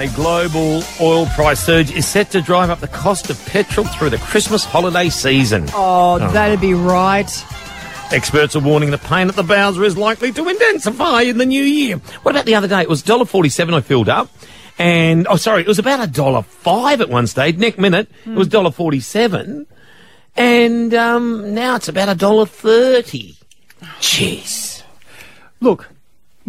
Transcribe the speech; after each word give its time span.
A 0.00 0.08
global 0.08 0.82
oil 0.98 1.26
price 1.26 1.60
surge 1.60 1.90
is 1.92 2.08
set 2.08 2.30
to 2.30 2.40
drive 2.40 2.70
up 2.70 2.80
the 2.80 2.88
cost 2.88 3.28
of 3.28 3.38
petrol 3.44 3.86
through 3.86 4.08
the 4.08 4.16
Christmas 4.16 4.64
holiday 4.64 5.10
season. 5.10 5.66
Oh, 5.74 6.18
that'd 6.18 6.58
be 6.58 6.72
right. 6.72 7.30
Experts 8.10 8.56
are 8.56 8.60
warning 8.60 8.92
the 8.92 8.98
pain 8.98 9.28
at 9.28 9.36
the 9.36 9.42
Bowser 9.42 9.84
is 9.84 9.98
likely 9.98 10.32
to 10.32 10.48
intensify 10.48 11.20
in 11.20 11.36
the 11.36 11.44
new 11.44 11.62
year. 11.62 11.98
What 12.22 12.34
about 12.34 12.46
the 12.46 12.54
other 12.54 12.66
day? 12.66 12.80
It 12.80 12.88
was 12.88 13.02
$1.47 13.02 13.74
I 13.74 13.82
filled 13.82 14.08
up. 14.08 14.30
And, 14.78 15.26
oh, 15.28 15.36
sorry, 15.36 15.60
it 15.60 15.68
was 15.68 15.78
about 15.78 16.02
a 16.02 16.10
dollar 16.10 16.40
five 16.44 17.02
at 17.02 17.10
one 17.10 17.26
stage. 17.26 17.58
Next 17.58 17.76
minute, 17.76 18.10
it 18.24 18.30
was 18.30 18.48
dollar 18.48 18.70
forty-seven, 18.70 19.66
and 20.34 20.94
um, 20.94 21.52
now 21.52 21.76
it's 21.76 21.88
about 21.88 22.08
a 22.08 22.14
dollar 22.14 22.46
thirty. 22.46 23.36
Jeez. 24.00 24.82
Look, 25.60 25.89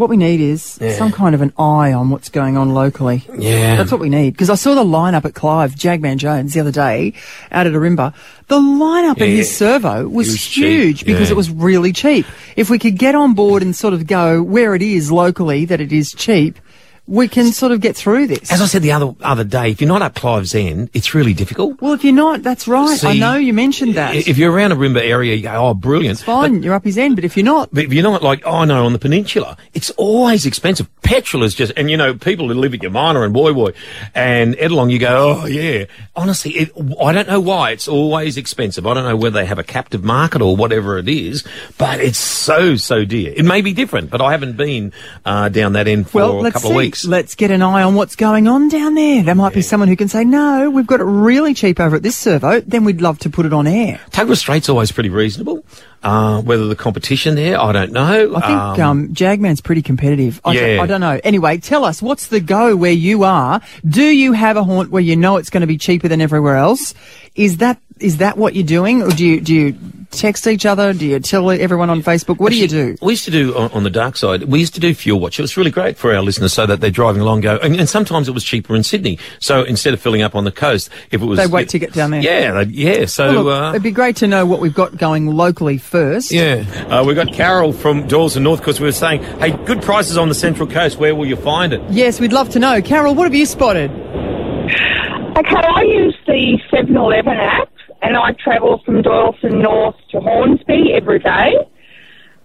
what 0.02 0.10
we 0.10 0.18
need 0.18 0.42
is 0.42 0.78
Yeah. 0.82 0.98
some 0.98 1.12
kind 1.12 1.34
of 1.34 1.42
an 1.42 1.54
eye 1.58 1.94
on 1.94 2.10
what's 2.10 2.28
going 2.30 2.58
on 2.58 2.74
locally. 2.74 3.24
Yeah. 3.38 3.78
That's 3.78 3.92
what 3.92 4.02
we 4.02 4.10
need. 4.10 4.32
Because 4.32 4.50
I 4.50 4.56
saw 4.56 4.76
the 4.76 4.84
lineup 4.84 5.24
at 5.24 5.34
Clive, 5.36 5.76
Jagman 5.76 6.18
Jones, 6.18 6.54
the 6.54 6.60
other 6.60 6.72
day 6.72 7.14
out 7.52 7.68
at 7.68 7.74
Ourimbah. 7.74 8.14
The 8.48 8.60
lineup 8.60 9.22
in 9.22 9.30
Yeah. 9.30 9.36
his 9.38 9.56
servo 9.56 10.08
was, 10.10 10.28
was 10.28 10.42
cheap, 10.42 10.64
huge 10.66 11.06
because 11.06 11.30
yeah. 11.30 11.34
it 11.34 11.38
was 11.38 11.50
really 11.50 11.94
cheap. 11.94 12.26
If 12.58 12.70
we 12.70 12.80
could 12.80 12.98
get 12.98 13.16
on 13.16 13.34
board 13.34 13.62
and 13.62 13.74
sort 13.76 13.94
of 13.94 14.08
go 14.08 14.42
where 14.44 14.76
it 14.76 14.82
is 14.82 15.12
locally 15.12 15.64
that 15.66 15.80
it 15.80 15.94
is 15.94 16.12
cheap, 16.12 16.60
we 17.08 17.28
can 17.28 17.52
sort 17.52 17.72
of 17.72 17.82
get 17.82 17.96
through 17.96 18.28
this. 18.28 18.52
As 18.52 18.62
I 18.62 18.66
said 18.68 18.84
the 18.84 18.92
other 18.92 19.14
other 19.22 19.44
day, 19.44 19.72
if 19.72 19.82
you're 19.82 19.88
not 19.88 20.02
up 20.02 20.16
Clive's 20.16 20.56
End, 20.56 20.90
it's 20.94 21.14
really 21.14 21.34
difficult. 21.34 21.82
well, 21.82 21.94
if 21.94 22.04
you're 22.04 22.14
not, 22.14 22.44
that's 22.44 22.68
right. 22.68 23.04
I 23.04 23.14
know 23.14 23.36
you 23.36 23.54
mentioned 23.54 23.96
that. 23.96 24.16
If 24.16 24.38
you're 24.38 24.52
around 24.52 24.72
Ourimbah 24.72 25.02
area, 25.02 25.36
you 25.36 25.44
go, 25.44 25.54
oh, 25.54 25.74
brilliant. 25.74 26.14
it's 26.14 26.24
fine. 26.24 26.64
you're 26.64 26.74
up 26.74 26.86
his 26.86 26.98
end. 26.98 27.16
But 27.16 27.26
if 27.26 27.36
you're 27.36 27.44
not, 27.44 27.70
But 27.74 27.86
if 27.86 27.94
you're 27.94 28.04
not 28.04 28.24
like, 28.24 28.46
oh 28.46 28.64
no, 28.64 28.86
on 28.86 28.94
the 28.94 29.00
peninsula, 29.00 29.58
it's 29.74 29.90
always 29.92 30.46
expensive. 30.46 30.88
Petrol 31.02 31.44
is 31.44 31.54
just, 31.56 31.74
and 31.76 31.90
you 31.90 31.98
know, 31.98 32.14
people 32.14 32.48
who 32.48 32.54
live 32.54 32.74
at 32.74 32.80
Umina 32.82 33.26
and 33.26 33.36
Woy 33.36 33.54
Woy 33.54 33.76
and 34.16 34.56
Ettalong, 34.56 34.92
you 34.92 35.00
go, 35.00 35.42
oh 35.42 35.46
yeah. 35.48 35.86
Honestly, 36.16 36.52
it, 36.52 36.72
I 37.02 37.12
don't 37.12 37.28
know 37.28 37.40
why 37.40 37.72
it's 37.72 37.88
always 37.88 38.38
expensive. 38.38 38.86
I 38.86 38.94
don't 38.94 39.04
know 39.04 39.18
whether 39.18 39.40
they 39.40 39.46
have 39.46 39.60
a 39.60 39.64
captive 39.64 40.04
market 40.04 40.42
or 40.42 40.56
whatever 40.56 40.98
it 40.98 41.10
is, 41.10 41.46
but 41.78 42.00
it's 42.00 42.20
so, 42.20 42.76
so 42.76 43.04
dear. 43.04 43.34
It 43.36 43.44
may 43.44 43.62
be 43.62 43.74
different, 43.74 44.10
but 44.10 44.22
I 44.22 44.32
haven't 44.32 44.56
been 44.56 44.94
uh, 45.26 45.50
down 45.50 45.74
that 45.74 45.88
end 45.88 46.10
for 46.10 46.20
well, 46.20 46.46
a 46.46 46.52
couple 46.52 46.70
see. 46.70 46.76
of 46.76 46.76
weeks. 46.78 47.01
Let's 47.06 47.36
get 47.36 47.52
an 47.52 47.62
eye 47.62 47.84
on 47.84 47.96
what's 47.96 48.16
going 48.16 48.48
on 48.48 48.70
down 48.70 48.94
there. 48.96 49.24
There 49.24 49.36
might 49.36 49.54
be 49.54 49.62
someone 49.62 49.90
who 49.90 49.96
can 49.96 50.08
say, 50.08 50.24
no, 50.24 50.70
we've 50.70 50.88
got 50.88 51.00
it 51.00 51.06
really 51.06 51.54
cheap 51.54 51.80
over 51.80 51.96
at 51.96 52.04
this 52.04 52.18
servo. 52.18 52.62
Then 52.62 52.84
we'd 52.84 53.02
love 53.02 53.20
to 53.20 53.30
put 53.30 53.46
it 53.46 53.54
on 53.54 53.68
air. 53.68 54.00
Tuggerah 54.12 54.38
Strait's 54.38 54.70
always 54.70 54.92
pretty 54.92 55.10
reasonable. 55.10 55.64
Uh, 56.04 56.42
whether 56.42 56.66
the 56.68 56.76
competition 56.76 57.36
there, 57.36 57.60
I 57.60 57.72
don't 57.72 57.92
know. 57.92 58.36
I 58.36 58.42
think 58.42 58.80
um, 58.80 59.14
Jagman's 59.14 59.62
pretty 59.62 59.84
competitive. 59.84 60.42
I, 60.44 60.54
Yeah. 60.54 60.82
I 60.82 60.88
don't 60.88 61.02
know. 61.02 61.20
Anyway, 61.24 61.60
tell 61.60 61.86
us 61.86 62.02
what's 62.02 62.28
the 62.28 62.40
go 62.40 62.76
where 62.76 62.92
you 62.92 63.24
are. 63.24 63.62
Do 63.88 64.04
you 64.04 64.34
have 64.34 64.58
a 64.58 64.64
haunt 64.64 64.90
where 64.90 65.02
you 65.04 65.16
know 65.16 65.38
it's 65.38 65.52
going 65.52 65.62
to 65.62 65.68
be 65.68 65.78
cheaper 65.78 66.08
than 66.08 66.20
everywhere 66.22 66.56
else? 66.56 66.94
Is 67.36 67.58
that 67.58 67.80
is 68.00 68.18
that 68.18 68.36
what 68.36 68.56
you're 68.56 68.66
doing, 68.66 69.04
or 69.04 69.10
do 69.12 69.24
you 69.26 69.40
do 69.42 69.54
you 69.54 69.78
text 70.12 70.46
each 70.48 70.66
other? 70.66 70.94
Do 70.94 71.06
you 71.06 71.20
tell 71.20 71.50
everyone 71.50 71.90
on 71.90 72.02
Facebook? 72.04 72.38
What 72.40 72.52
do 72.52 72.58
you 72.58 72.68
do? 72.68 72.96
We 73.02 73.14
used 73.14 73.26
to 73.26 73.32
do 73.32 73.56
on, 73.58 73.72
on 73.72 73.84
the 73.84 73.90
dark 73.90 74.16
side. 74.18 74.44
We 74.44 74.60
used 74.60 74.74
to 74.76 74.80
do 74.80 74.94
fuel 74.94 75.20
watch. 75.20 75.40
It 75.40 75.42
was 75.42 75.58
really 75.58 75.72
great 75.72 75.98
for 75.98 76.14
our 76.14 76.22
listeners, 76.22 76.54
so 76.54 76.66
that 76.66 76.82
they're 76.82 76.92
driving 76.92 77.22
along, 77.22 77.42
go, 77.42 77.58
and, 77.58 77.76
and 77.78 77.90
sometimes 77.90 78.28
it 78.28 78.32
was 78.32 78.44
cheaper 78.44 78.76
in 78.76 78.84
Sydney. 78.84 79.18
So 79.40 79.64
instead 79.64 79.94
of 79.94 80.02
filling 80.02 80.22
up 80.22 80.36
on 80.36 80.44
the 80.44 80.52
coast, 80.52 80.90
if 81.12 81.22
it 81.22 81.26
was, 81.26 81.40
They 81.40 81.48
wait 81.48 81.70
to 81.70 81.80
get 81.80 81.94
down 81.94 82.12
there. 82.12 82.22
Yeah, 82.22 82.64
they- 82.64 82.72
yeah. 82.72 83.06
So 83.06 83.26
Well, 83.34 83.44
look, 83.44 83.62
uh, 83.64 83.70
it'd 83.72 83.84
be 83.84 83.92
great 83.92 84.18
to 84.18 84.28
know 84.28 84.46
what 84.46 84.60
we've 84.60 84.74
got 84.74 84.98
going 84.98 85.28
locally 85.28 85.78
first. 85.78 86.32
yeah, 86.32 86.66
uh, 86.90 87.04
we've 87.06 87.16
got 87.16 87.34
Carol 87.34 87.74
from 87.74 88.08
Doyalson 88.08 88.42
North 88.44 88.60
because 88.60 88.80
we 88.80 88.86
were 88.88 88.92
saying, 88.92 89.24
hey, 89.40 89.52
good 89.66 89.82
prices 89.82 90.18
on 90.18 90.30
the 90.30 90.36
Central 90.36 90.68
Coast. 90.68 90.98
Where 90.98 91.16
will 91.16 91.26
you 91.26 91.36
find 91.36 91.74
it? 91.74 91.82
Yes, 91.90 92.20
we'd 92.20 92.34
love 92.34 92.50
to 92.50 92.60
know. 92.60 92.82
Carol, 92.82 93.16
what 93.16 93.24
have 93.26 93.34
you 93.36 93.46
spotted? 93.46 93.90
Okay, 93.92 95.56
I 95.56 95.82
use 95.84 96.16
the 96.28 96.60
7 96.70 96.96
Eleven 96.96 97.34
app 97.34 97.70
and 98.02 98.18
I 98.18 98.34
travel 98.34 98.82
from 98.86 99.04
Doyalson 99.04 99.62
North 99.62 99.96
to 100.12 100.20
Hornsby 100.20 100.94
every 100.94 101.20
day. 101.20 101.54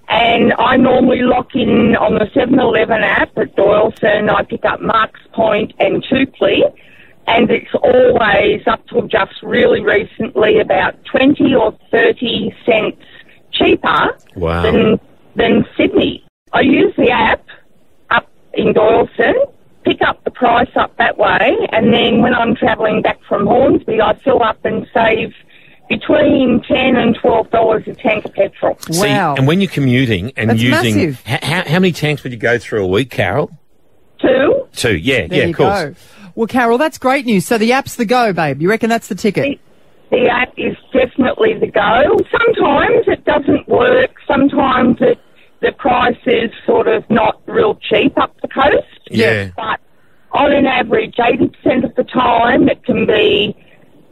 And 0.08 0.52
I 0.58 0.76
normally 0.76 1.22
lock 1.22 1.54
in 1.54 1.96
on 1.96 2.14
the 2.14 2.30
7 2.32 2.58
Eleven 2.58 3.02
app 3.02 3.36
at 3.36 3.56
Doyalson. 3.56 4.30
I 4.32 4.44
pick 4.44 4.64
up 4.64 4.80
Marks 4.80 5.20
Point 5.32 5.72
and 5.80 6.04
Toukley. 6.04 6.60
And 7.26 7.50
it's 7.50 7.74
always 7.82 8.62
up 8.68 8.86
till 8.86 9.02
just 9.08 9.32
really 9.42 9.80
recently 9.80 10.60
about 10.60 10.94
20 11.06 11.54
or 11.56 11.76
30 11.90 12.54
cents 12.64 13.02
cheaper 13.52 14.16
Wow. 14.36 14.62
than, 14.62 15.00
than 15.34 15.64
Sydney. 15.76 16.24
I 16.52 16.60
use 16.60 16.94
the 16.96 17.10
app 17.10 17.44
up 18.10 18.30
in 18.54 18.72
Doyleson, 18.74 19.34
pick 19.86 20.02
up 20.02 20.22
the 20.24 20.30
price 20.30 20.68
up 20.76 20.96
that 20.98 21.16
way, 21.16 21.56
and 21.72 21.92
then 21.92 22.20
when 22.22 22.34
I'm 22.34 22.54
travelling 22.56 23.00
back 23.02 23.18
from 23.28 23.46
Hornsby, 23.46 24.00
I 24.00 24.14
fill 24.24 24.42
up 24.42 24.62
and 24.64 24.86
save 24.92 25.32
between 25.88 26.60
ten 26.66 26.96
and 26.96 27.16
twelve 27.20 27.50
dollars 27.50 27.84
a 27.86 27.94
tank 27.94 28.24
of 28.24 28.34
petrol. 28.34 28.76
See, 28.90 29.06
Wow. 29.08 29.36
and 29.36 29.46
when 29.46 29.60
you're 29.60 29.70
commuting 29.70 30.32
and 30.36 30.50
That's 30.50 30.60
using, 30.60 30.96
massive. 30.96 31.22
h- 31.26 31.44
how, 31.44 31.62
how 31.64 31.78
many 31.78 31.92
tanks 31.92 32.22
would 32.24 32.32
you 32.32 32.38
go 32.38 32.58
through 32.58 32.82
a 32.84 32.88
week, 32.88 33.10
Carol? 33.10 33.50
Two, 34.20 34.66
Two. 34.72 34.96
Yeah, 34.96 35.26
There 35.28 35.38
yeah, 35.40 35.44
of 35.46 35.56
course. 35.56 35.82
go. 35.84 35.94
Well, 36.34 36.46
Carol, 36.46 36.78
that's 36.78 36.98
great 36.98 37.24
news. 37.26 37.46
So 37.46 37.56
the 37.58 37.72
app's 37.72 37.96
the 37.96 38.04
go, 38.04 38.32
babe. 38.32 38.60
You 38.60 38.68
reckon 38.68 38.90
that's 38.90 39.08
the 39.08 39.14
ticket? 39.14 39.60
the 40.10 40.28
app 40.28 40.52
is 40.56 40.76
definitely 40.92 41.54
the 41.58 41.66
go. 41.66 42.16
Sometimes 42.30 43.06
it 43.08 43.24
doesn't 43.24 43.68
work. 43.68 44.10
Sometimes 44.26 44.98
it, 45.00 45.18
the 45.60 45.72
price 45.72 46.16
is 46.26 46.50
sort 46.64 46.86
of 46.88 47.08
not 47.10 47.40
real 47.46 47.74
cheap 47.90 48.16
up 48.18 48.34
the 48.40 48.48
coast. 48.48 48.85
Yeah. 49.10 49.50
But 49.56 49.80
on 50.32 50.52
an 50.52 50.66
average, 50.66 51.16
80% 51.16 51.84
of 51.84 51.94
the 51.94 52.04
time, 52.04 52.68
it 52.68 52.84
can 52.84 53.06
be 53.06 53.56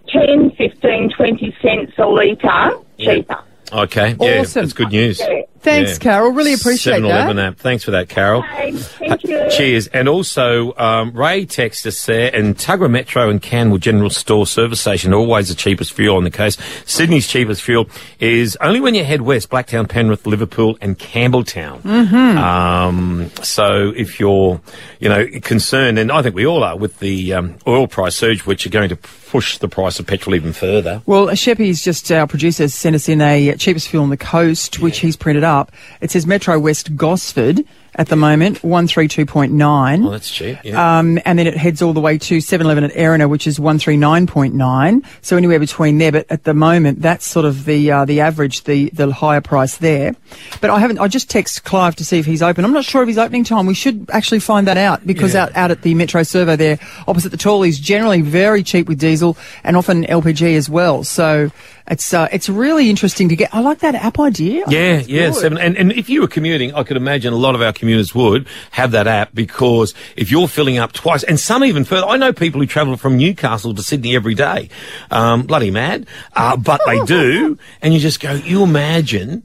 10, 0.09 0.53
15, 0.53 1.11
20 1.17 1.57
cents 1.63 1.93
a 1.99 2.07
litre 2.07 2.71
cheaper. 2.99 3.39
Okay. 3.73 4.17
Yeah, 4.21 4.41
Awesome. 4.41 4.63
that's 4.63 4.73
good 4.73 4.91
news. 4.91 5.21
Thanks, 5.65 5.93
Yeah. 5.93 5.99
Carol. 5.99 6.31
Really 6.31 6.53
appreciate 6.53 7.01
7-Eleven 7.01 7.37
that. 7.37 7.47
app. 7.47 7.57
Thanks 7.59 7.83
for 7.85 7.91
that, 7.93 8.09
Carol. 8.09 8.45
Okay, 8.45 8.73
thank 8.73 9.25
you. 9.25 9.51
Cheers. 9.51 9.87
And 9.89 10.09
also, 10.09 10.75
um, 10.77 11.13
Ray 11.13 11.47
texted 11.47 11.87
us 11.87 12.07
there, 12.07 12.35
and 12.35 12.57
Tuggerah 12.57 12.91
Metro 12.91 13.29
and 13.31 13.41
Canmore 13.43 13.79
General 13.79 14.11
Store 14.11 14.47
Service 14.47 14.81
Station 14.81 15.13
always 15.15 15.49
the 15.49 15.55
cheapest 15.55 15.93
fuel 15.93 16.17
on 16.17 16.25
the 16.25 16.31
coast. 16.31 16.61
Sydney's 16.87 17.27
cheapest 17.27 17.63
fuel 17.63 17.89
is 18.21 18.57
only 18.61 18.81
when 18.81 18.95
you 18.95 19.05
head 19.05 19.23
west, 19.23 19.49
Blacktown, 19.51 19.89
Penrith, 19.89 20.27
Liverpool, 20.27 20.77
and 20.81 20.99
Campbelltown. 20.99 21.81
Mm-hmm. 21.83 22.39
Um, 22.39 23.31
so 23.43 23.93
if 23.97 24.21
you're, 24.21 24.61
you 25.01 25.09
know, 25.09 25.27
concerned, 25.43 25.99
and 25.99 26.13
I 26.13 26.23
think 26.23 26.35
we 26.35 26.47
all 26.47 26.63
are, 26.63 26.77
with 26.77 26.99
the 26.99 27.33
um, 27.33 27.57
oil 27.67 27.87
price 27.87 28.15
surge, 28.17 28.45
which 28.47 28.67
are 28.67 28.71
going 28.71 28.91
to 28.91 28.97
push 28.97 29.59
the 29.59 29.69
price 29.69 29.99
of 29.99 30.07
petrol 30.07 30.35
even 30.35 30.53
further. 30.53 31.03
Well, 31.07 31.27
Sheppy's 31.35 31.83
just, 31.83 32.11
our 32.13 32.27
producer, 32.27 32.69
sent 32.69 32.95
us 32.95 33.09
in 33.09 33.21
a 33.21 33.57
cheapest 33.57 33.89
fuel 33.89 34.05
on 34.05 34.11
the 34.11 34.17
coast, 34.17 34.79
which 34.81 34.99
he's 34.99 35.17
printed 35.17 35.43
up. 35.45 35.54
It 36.01 36.11
says 36.11 36.27
Metro 36.27 36.59
West 36.59 36.97
Gosford 36.97 37.65
at 37.97 38.09
the 38.09 38.17
moment, 38.17 38.63
132.9. 38.63 40.07
Oh, 40.07 40.11
that's 40.11 40.31
cheap. 40.31 40.59
Yeah. 40.65 40.99
Um, 40.99 41.19
and 41.25 41.39
then 41.39 41.47
it 41.47 41.57
heads 41.57 41.83
all 41.83 41.93
the 41.93 42.01
way 42.01 42.19
to 42.19 42.39
7-Eleven 42.39 42.85
at 42.85 42.93
Erina, 42.93 43.29
which 43.29 43.47
is 43.47 43.59
139.9. 43.59 45.05
So 45.23 45.37
anywhere 45.37 45.59
between 45.59 45.99
there. 45.99 46.13
But 46.13 46.27
at 46.31 46.45
the 46.45 46.55
moment, 46.55 47.01
that's 47.03 47.27
sort 47.27 47.47
of 47.47 47.65
the, 47.65 47.91
uh, 47.91 48.05
the 48.05 48.21
average, 48.21 48.65
the, 48.65 48.91
the 48.91 49.13
higher 49.13 49.41
price 49.41 49.77
there. 49.79 50.15
But 50.61 50.71
I 50.71 50.79
haven't, 50.79 50.99
I 50.99 51.09
just 51.09 51.31
text 51.31 51.65
Clive 51.65 51.97
to 51.97 52.05
see 52.05 52.19
if 52.19 52.27
he's 52.27 52.43
open. 52.43 52.65
I'm 52.65 52.73
not 52.73 52.85
sure 52.85 53.03
of 53.03 53.09
his 53.09 53.19
opening 53.19 53.45
time. 53.45 53.67
We 53.67 53.75
should 53.75 54.09
actually 54.13 54.41
find 54.41 54.67
that 54.67 54.77
out 54.77 55.07
because 55.07 55.35
Yeah. 55.35 55.45
out, 55.45 55.57
out 55.57 55.71
at 55.71 55.83
the 55.83 55.95
Metro 55.95 56.23
Servo 56.23 56.57
there, 56.57 56.79
opposite 57.07 57.31
the 57.31 57.37
Tallies, 57.37 57.79
generally 57.79 58.21
very 58.21 58.63
cheap 58.63 58.89
with 58.89 58.99
diesel 58.99 59.37
and 59.63 59.77
often 59.77 60.05
LPG 60.05 60.57
as 60.57 60.69
well. 60.69 61.05
So 61.05 61.51
it's, 61.87 62.15
uh, 62.15 62.29
it's 62.33 62.49
really 62.49 62.89
interesting 62.91 63.29
to 63.29 63.37
get. 63.37 63.55
I 63.55 63.61
like 63.61 63.81
that 63.81 63.95
app 63.95 64.19
idea. 64.19 64.65
Yeah, 64.69 64.99
yeah, 65.07 65.27
good. 65.27 65.35
seven. 65.35 65.59
And, 65.59 65.77
and 65.77 65.93
if 65.93 66.09
you 66.09 66.21
were 66.23 66.29
commuting, 66.29 66.75
I 66.75 66.83
could 66.83 66.97
imagine 66.97 67.33
a 67.33 67.37
lot 67.37 67.55
of 67.55 67.61
our 67.63 67.73
commuters 67.85 68.15
would 68.15 68.47
have 68.71 68.93
that 68.93 69.07
app 69.07 69.35
because 69.35 69.93
if 70.17 70.31
you're 70.31 70.49
filling 70.49 70.79
up 70.79 70.93
twice, 70.93 71.23
and 71.23 71.39
some 71.39 71.63
even 71.63 71.85
further, 71.85 72.07
I 72.07 72.17
know 72.17 72.33
people 72.33 72.61
who 72.61 72.67
travel 72.67 72.97
from 72.97 73.19
Newcastle 73.19 73.75
to 73.75 73.83
Sydney 73.83 74.17
every 74.17 74.35
day. 74.35 74.71
Um, 75.11 75.43
bloody 75.43 75.71
mad. 75.71 76.07
Uh, 76.35 76.57
but 76.57 76.81
they 76.87 76.99
do. 77.05 77.59
And 77.83 77.93
you 77.93 78.01
just 78.01 78.21
go, 78.21 78.33
you 78.33 78.63
imagine. 78.63 79.43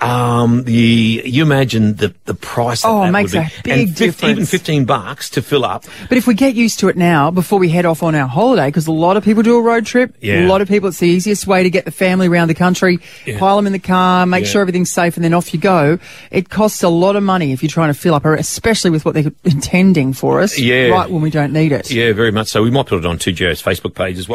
Um, 0.00 0.64
the 0.64 1.22
you 1.24 1.42
imagine 1.44 1.94
the 1.94 2.12
the 2.26 2.34
price. 2.34 2.82
That 2.82 2.88
Oh, 2.88 3.04
it 3.04 3.10
makes 3.10 3.32
would 3.32 3.46
be. 3.64 3.70
a 3.70 3.76
big 3.76 3.88
and 3.88 3.96
fif- 3.96 4.22
Even 4.24 4.44
fifteen 4.44 4.84
bucks 4.84 5.30
to 5.30 5.40
fill 5.40 5.64
up. 5.64 5.84
But 6.08 6.18
if 6.18 6.26
we 6.26 6.34
get 6.34 6.54
used 6.54 6.80
to 6.80 6.88
it 6.88 6.96
now, 6.96 7.30
before 7.30 7.58
we 7.58 7.70
head 7.70 7.86
off 7.86 8.02
on 8.02 8.14
our 8.14 8.26
holiday, 8.28 8.66
because 8.66 8.86
a 8.86 8.92
lot 8.92 9.16
of 9.16 9.24
people 9.24 9.42
do 9.42 9.56
a 9.56 9.62
road 9.62 9.86
trip, 9.86 10.14
Yeah. 10.20 10.44
a 10.44 10.48
lot 10.48 10.60
of 10.60 10.68
people, 10.68 10.88
it's 10.90 10.98
the 10.98 11.06
easiest 11.08 11.46
way 11.46 11.62
to 11.62 11.70
get 11.70 11.84
the 11.86 11.90
family 11.90 12.26
around 12.26 12.48
the 12.48 12.54
country, 12.54 12.98
Yeah. 13.24 13.38
pile 13.38 13.56
them 13.56 13.66
in 13.66 13.72
the 13.72 13.78
car, 13.78 14.26
make 14.26 14.44
Yeah. 14.44 14.50
sure 14.50 14.60
everything's 14.60 14.90
safe, 14.90 15.16
and 15.16 15.24
then 15.24 15.32
off 15.32 15.54
you 15.54 15.60
go. 15.60 15.98
It 16.30 16.50
costs 16.50 16.82
a 16.82 16.88
lot 16.90 17.16
of 17.16 17.22
money 17.22 17.52
if 17.52 17.62
you're 17.62 17.70
trying 17.70 17.88
to 17.92 17.98
fill 17.98 18.14
up, 18.14 18.26
especially 18.26 18.90
with 18.90 19.04
what 19.06 19.14
they're 19.14 19.32
intending 19.44 20.12
for 20.12 20.40
us, 20.42 20.58
Yeah. 20.58 20.88
right 20.88 21.08
when 21.10 21.22
we 21.22 21.30
don't 21.30 21.52
need 21.52 21.72
it. 21.72 21.90
Yeah, 21.90 22.12
very 22.12 22.32
much 22.32 22.48
so. 22.48 22.62
We 22.62 22.70
might 22.70 22.86
put 22.86 22.98
it 22.98 23.06
on 23.06 23.16
2GO's 23.18 23.62
Facebook 23.62 23.94
page 23.94 24.18
as 24.18 24.28
well. 24.28 24.32